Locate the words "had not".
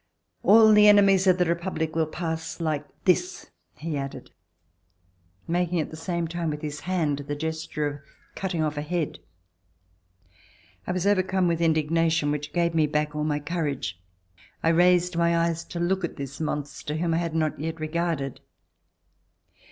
17.17-17.59